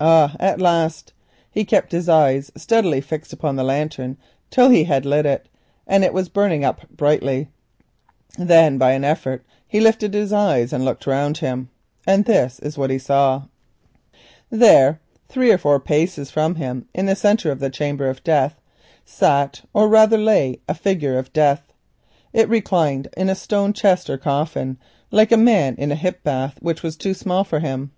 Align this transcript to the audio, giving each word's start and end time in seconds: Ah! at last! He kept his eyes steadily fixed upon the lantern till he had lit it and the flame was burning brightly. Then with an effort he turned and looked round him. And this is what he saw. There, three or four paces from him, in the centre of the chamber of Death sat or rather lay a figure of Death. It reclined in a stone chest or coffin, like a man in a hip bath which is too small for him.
Ah! 0.00 0.34
at 0.40 0.58
last! 0.58 1.12
He 1.50 1.62
kept 1.62 1.92
his 1.92 2.08
eyes 2.08 2.50
steadily 2.56 3.02
fixed 3.02 3.34
upon 3.34 3.56
the 3.56 3.62
lantern 3.62 4.16
till 4.50 4.70
he 4.70 4.84
had 4.84 5.04
lit 5.04 5.26
it 5.26 5.50
and 5.86 6.02
the 6.02 6.06
flame 6.06 6.14
was 6.14 6.28
burning 6.30 6.64
brightly. 6.96 7.48
Then 8.38 8.78
with 8.78 8.88
an 8.88 9.04
effort 9.04 9.44
he 9.68 9.78
turned 9.78 10.14
and 10.72 10.82
looked 10.82 11.06
round 11.06 11.36
him. 11.36 11.68
And 12.06 12.24
this 12.24 12.58
is 12.60 12.78
what 12.78 12.88
he 12.88 12.98
saw. 12.98 13.42
There, 14.48 14.98
three 15.28 15.52
or 15.52 15.58
four 15.58 15.78
paces 15.78 16.30
from 16.30 16.54
him, 16.54 16.88
in 16.94 17.04
the 17.04 17.14
centre 17.14 17.50
of 17.52 17.60
the 17.60 17.68
chamber 17.68 18.08
of 18.08 18.24
Death 18.24 18.58
sat 19.04 19.60
or 19.74 19.88
rather 19.90 20.16
lay 20.16 20.58
a 20.66 20.72
figure 20.72 21.18
of 21.18 21.34
Death. 21.34 21.70
It 22.32 22.48
reclined 22.48 23.08
in 23.14 23.28
a 23.28 23.34
stone 23.34 23.74
chest 23.74 24.08
or 24.08 24.16
coffin, 24.16 24.78
like 25.10 25.32
a 25.32 25.36
man 25.36 25.74
in 25.76 25.92
a 25.92 25.96
hip 25.96 26.22
bath 26.22 26.56
which 26.62 26.82
is 26.82 26.96
too 26.96 27.12
small 27.12 27.44
for 27.44 27.58
him. 27.60 27.90